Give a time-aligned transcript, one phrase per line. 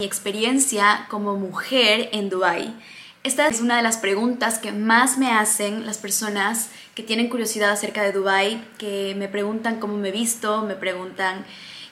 [0.00, 2.74] mi experiencia como mujer en Dubai.
[3.22, 7.70] Esta es una de las preguntas que más me hacen las personas que tienen curiosidad
[7.70, 11.44] acerca de Dubai, que me preguntan cómo me he visto, me preguntan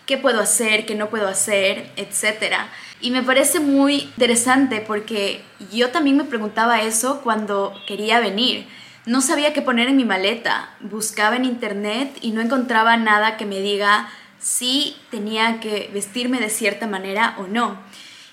[0.07, 2.55] qué puedo hacer, qué no puedo hacer, etc.
[3.03, 8.67] Y me parece muy interesante porque yo también me preguntaba eso cuando quería venir.
[9.05, 13.45] No sabía qué poner en mi maleta, buscaba en internet y no encontraba nada que
[13.45, 14.09] me diga
[14.39, 17.79] si tenía que vestirme de cierta manera o no.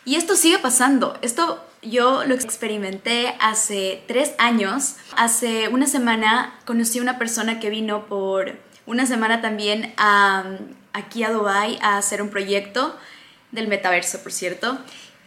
[0.06, 1.18] Y esto sigue pasando.
[1.22, 4.96] Esto yo lo experimenté hace tres años.
[5.18, 10.44] Hace una semana conocí a una persona que vino por una semana también a,
[10.94, 12.96] aquí a Dubai a hacer un proyecto
[13.52, 14.78] del metaverso, por cierto.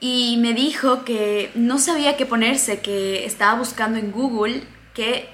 [0.00, 4.62] Y me dijo que no sabía qué ponerse, que estaba buscando en Google
[4.94, 5.28] qué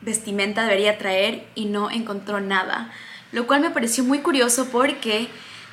[0.00, 2.92] vestimenta debería traer y no encontró nada.
[3.36, 5.28] Lo cual me pareció muy curioso porque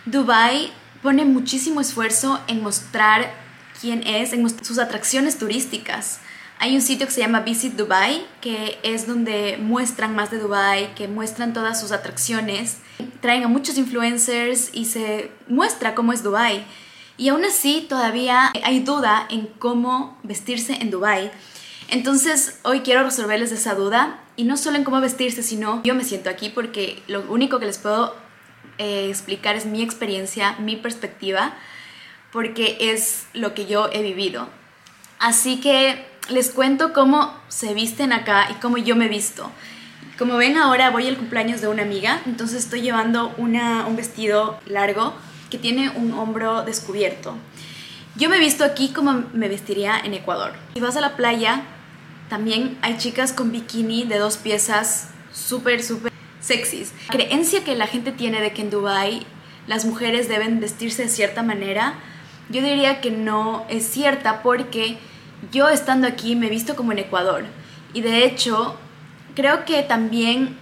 [0.06, 0.70] Dubai
[1.02, 3.34] pone muchísimo esfuerzo en mostrar
[3.80, 6.20] quién es, en sus atracciones turísticas.
[6.60, 10.94] Hay un sitio que se llama Visit Dubai, que es donde muestran más de Dubai,
[10.96, 12.80] que muestran todas sus atracciones,
[13.22, 16.66] traen a muchos influencers y se muestra cómo es Dubai.
[17.16, 21.32] Y aún así todavía hay duda en cómo vestirse en Dubai.
[21.90, 26.04] Entonces hoy quiero resolverles esa duda y no solo en cómo vestirse, sino yo me
[26.04, 28.16] siento aquí porque lo único que les puedo
[28.78, 31.54] eh, explicar es mi experiencia, mi perspectiva,
[32.32, 34.50] porque es lo que yo he vivido.
[35.20, 39.52] Así que les cuento cómo se visten acá y cómo yo me visto.
[40.18, 44.60] Como ven ahora voy al cumpleaños de una amiga, entonces estoy llevando una, un vestido
[44.66, 45.14] largo
[45.50, 47.36] que tiene un hombro descubierto.
[48.16, 50.54] Yo me visto aquí como me vestiría en Ecuador.
[50.74, 51.64] Si vas a la playa,
[52.30, 56.94] también hay chicas con bikini de dos piezas súper, súper sexys.
[57.10, 59.26] La creencia que la gente tiene de que en Dubai
[59.68, 61.96] las mujeres deben vestirse de cierta manera,
[62.50, 64.98] yo diría que no es cierta porque
[65.52, 67.46] yo estando aquí me he visto como en Ecuador.
[67.94, 68.78] Y de hecho,
[69.36, 70.58] creo que también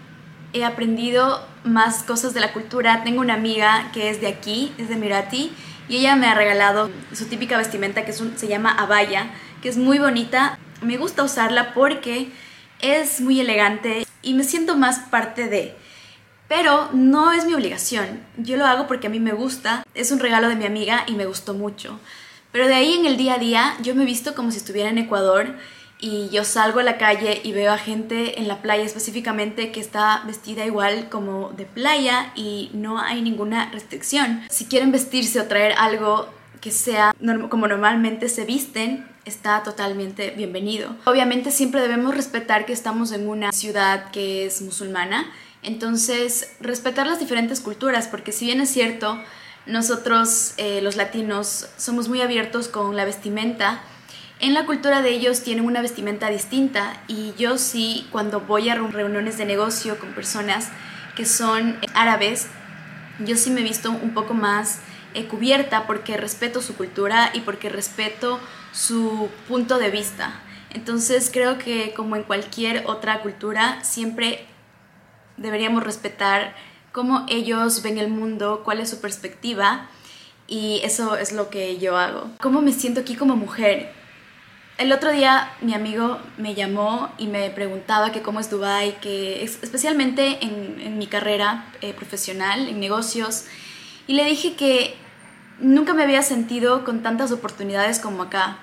[0.54, 3.04] he aprendido más cosas de la cultura.
[3.04, 5.52] Tengo una amiga que es de aquí, es de Mirati,
[5.88, 9.32] y ella me ha regalado su típica vestimenta que se llama abaya,
[9.62, 10.58] que es muy bonita.
[10.82, 12.30] Me gusta usarla porque
[12.82, 15.76] es muy elegante y me siento más parte de.
[16.48, 18.20] Pero no es mi obligación.
[18.38, 19.86] Yo lo hago porque a mí me gusta.
[19.94, 22.00] Es un regalo de mi amiga y me gustó mucho.
[22.52, 24.98] Pero de ahí en el día a día yo me visto como si estuviera en
[24.98, 25.56] Ecuador
[26.00, 29.80] y yo salgo a la calle y veo a gente en la playa específicamente que
[29.80, 34.42] está vestida igual como de playa y no hay ninguna restricción.
[34.50, 36.28] Si quieren vestirse o traer algo
[36.62, 37.14] que sea
[37.50, 40.96] como normalmente se visten, está totalmente bienvenido.
[41.06, 45.30] Obviamente siempre debemos respetar que estamos en una ciudad que es musulmana,
[45.64, 49.20] entonces respetar las diferentes culturas, porque si bien es cierto,
[49.66, 53.82] nosotros eh, los latinos somos muy abiertos con la vestimenta,
[54.40, 58.76] en la cultura de ellos tienen una vestimenta distinta y yo sí cuando voy a
[58.76, 60.70] reuniones de negocio con personas
[61.16, 62.48] que son árabes,
[63.20, 64.80] yo sí me he visto un poco más
[65.14, 68.40] eh, cubierta porque respeto su cultura y porque respeto
[68.72, 70.42] su punto de vista.
[70.70, 74.46] Entonces creo que como en cualquier otra cultura siempre
[75.38, 76.56] deberíamos respetar
[76.92, 79.90] cómo ellos ven el mundo, cuál es su perspectiva
[80.48, 82.30] y eso es lo que yo hago.
[82.40, 83.92] ¿Cómo me siento aquí como mujer?
[84.78, 89.44] El otro día mi amigo me llamó y me preguntaba que cómo es Dubai, que
[89.44, 93.46] especialmente en, mi carrera eh, profesional, en negocios,
[94.12, 94.94] y le dije que
[95.62, 98.58] nunca me había sentido con tantas oportunidades como acá.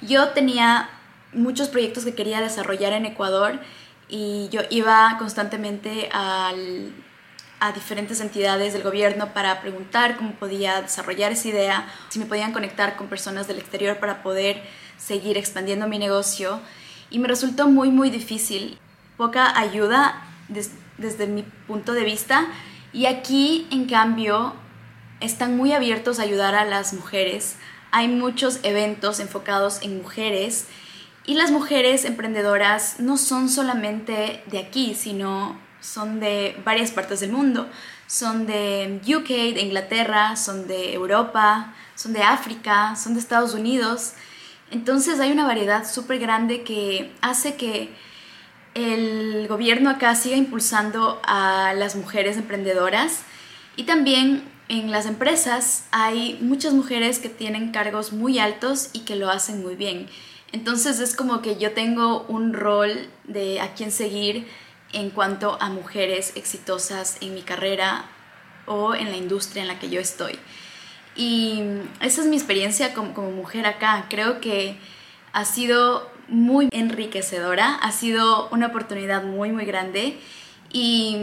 [0.00, 0.88] Yo tenía
[1.34, 3.60] muchos proyectos que quería desarrollar en Ecuador
[4.08, 6.90] y yo iba constantemente al,
[7.60, 12.54] a diferentes entidades del gobierno para preguntar cómo podía desarrollar esa idea, si me podían
[12.54, 14.62] conectar con personas del exterior para poder
[14.96, 16.60] seguir expandiendo mi negocio.
[17.10, 18.78] Y me resultó muy, muy difícil.
[19.18, 20.22] Poca ayuda
[20.96, 22.46] desde mi punto de vista.
[22.94, 24.63] Y aquí, en cambio,
[25.24, 27.56] están muy abiertos a ayudar a las mujeres.
[27.90, 30.66] Hay muchos eventos enfocados en mujeres.
[31.24, 37.32] Y las mujeres emprendedoras no son solamente de aquí, sino son de varias partes del
[37.32, 37.68] mundo.
[38.06, 44.12] Son de UK, de Inglaterra, son de Europa, son de África, son de Estados Unidos.
[44.70, 47.94] Entonces hay una variedad súper grande que hace que
[48.74, 53.20] el gobierno acá siga impulsando a las mujeres emprendedoras
[53.76, 59.16] y también en las empresas hay muchas mujeres que tienen cargos muy altos y que
[59.16, 60.08] lo hacen muy bien.
[60.52, 64.46] Entonces es como que yo tengo un rol de a quién seguir
[64.92, 68.06] en cuanto a mujeres exitosas en mi carrera
[68.66, 70.38] o en la industria en la que yo estoy.
[71.16, 71.62] Y
[72.00, 74.06] esa es mi experiencia como, como mujer acá.
[74.08, 74.76] Creo que
[75.32, 80.18] ha sido muy enriquecedora, ha sido una oportunidad muy, muy grande
[80.74, 81.16] y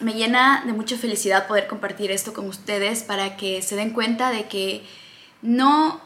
[0.00, 4.30] me llena de mucha felicidad poder compartir esto con ustedes para que se den cuenta
[4.30, 4.84] de que
[5.40, 5.98] no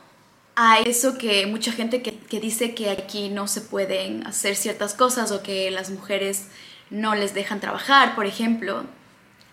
[0.55, 4.95] hay eso que mucha gente que, que, dice que aquí no se pueden hacer ciertas
[4.95, 6.47] cosas o que las mujeres
[6.91, 8.85] no les dejan trabajar, por ejemplo.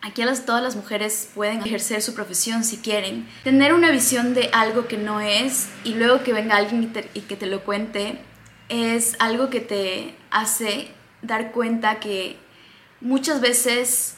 [0.01, 3.27] Aquí las, todas las mujeres pueden ejercer su profesión si quieren.
[3.43, 7.21] Tener una visión de algo que no es y luego que venga alguien y, y
[7.21, 8.19] que te lo cuente
[8.69, 10.89] es algo que te hace
[11.23, 12.37] dar cuenta que
[13.01, 14.15] muchas veces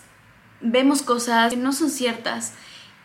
[0.61, 2.53] vemos cosas que no son ciertas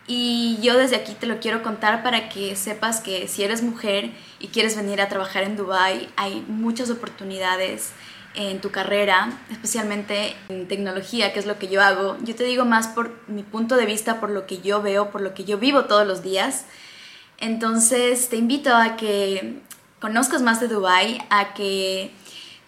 [0.07, 4.11] y yo desde aquí te lo quiero contar para que sepas que si eres mujer
[4.39, 7.91] y quieres venir a trabajar en Dubai, hay muchas oportunidades
[8.33, 12.15] en tu carrera, especialmente en tecnología, que es lo que yo hago.
[12.23, 15.21] Yo te digo más por mi punto de vista, por lo que yo veo, por
[15.21, 16.65] lo que yo vivo todos los días.
[17.39, 19.59] Entonces te invito a que
[19.99, 22.11] conozcas más de Dubai, a que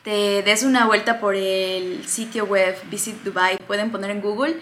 [0.03, 4.55] te des una vuelta por el sitio web Visit Dubai, pueden poner en Google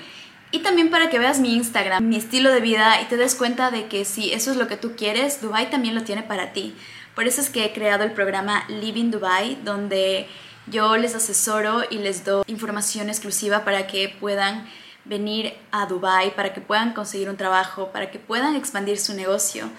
[0.51, 3.69] y también para que veas mi Instagram, mi estilo de vida y te des cuenta
[3.69, 6.73] de que si eso es lo que tú quieres, Dubai también lo tiene para ti.
[7.15, 10.27] Por eso es que he creado el programa Living Dubai, donde
[10.67, 14.67] yo les asesoro y les doy información exclusiva para que puedan
[15.03, 19.69] venir a Dubai, para que puedan conseguir un trabajo, para que puedan expandir su negocio.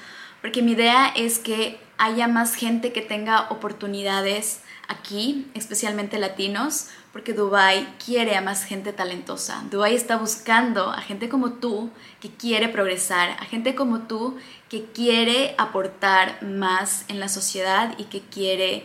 [0.41, 7.35] Porque mi idea es que haya más gente que tenga oportunidades aquí, especialmente latinos, porque
[7.35, 9.63] Dubai quiere a más gente talentosa.
[9.71, 11.91] Dubai está buscando a gente como tú
[12.21, 14.37] que quiere progresar, a gente como tú
[14.69, 18.85] que quiere aportar más en la sociedad y que quiere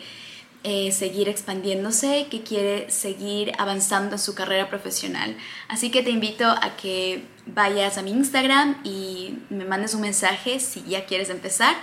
[0.66, 5.36] eh, seguir expandiéndose, que quiere seguir avanzando en su carrera profesional.
[5.68, 10.60] Así que te invito a que vayas a mi Instagram y me mandes un mensaje
[10.60, 11.76] si ya quieres empezar.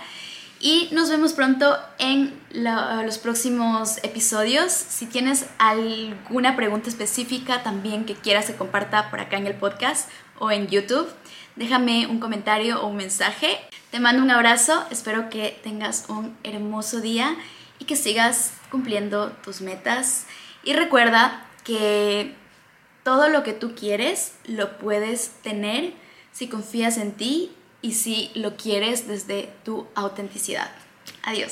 [0.63, 4.71] Y nos vemos pronto en los próximos episodios.
[4.71, 10.07] Si tienes alguna pregunta específica también que quieras que comparta por acá en el podcast
[10.37, 11.09] o en YouTube,
[11.55, 13.57] déjame un comentario o un mensaje.
[13.89, 17.35] Te mando un abrazo, espero que tengas un hermoso día
[17.79, 20.27] y que sigas cumpliendo tus metas.
[20.63, 22.35] Y recuerda que
[23.03, 25.93] todo lo que tú quieres lo puedes tener
[26.31, 30.71] si confías en ti y si lo quieres desde tu autenticidad.
[31.23, 31.49] Adiós.